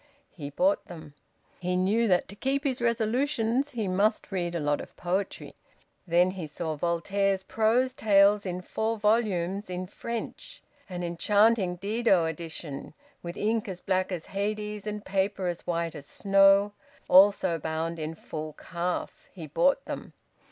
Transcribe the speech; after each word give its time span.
He 0.31 0.49
bought 0.49 0.87
them. 0.87 1.13
He 1.59 1.75
knew 1.75 2.07
that 2.07 2.27
to 2.29 2.35
keep 2.35 2.63
his 2.63 2.81
resolutions 2.81 3.73
he 3.73 3.87
must 3.87 4.31
read 4.31 4.55
a 4.55 4.59
lot 4.59 4.81
of 4.81 4.95
poetry. 4.97 5.53
Then 6.07 6.31
he 6.31 6.47
saw 6.47 6.75
Voltaire's 6.75 7.43
prose 7.43 7.93
tales 7.93 8.43
in 8.43 8.63
four 8.63 8.97
volumes, 8.97 9.69
in 9.69 9.85
French, 9.85 10.63
an 10.89 11.03
enchanting 11.03 11.75
Didot 11.77 12.27
edition, 12.31 12.95
with 13.21 13.37
ink 13.37 13.67
as 13.69 13.79
black 13.79 14.11
as 14.11 14.25
Hades 14.25 14.87
and 14.87 15.05
paper 15.05 15.45
as 15.45 15.67
white 15.67 15.93
as 15.93 16.07
snow; 16.07 16.73
also 17.07 17.59
bound 17.59 17.99
in 17.99 18.15
full 18.15 18.53
calf. 18.53 19.27
He 19.31 19.45
bought 19.45 19.85
them. 19.85 20.13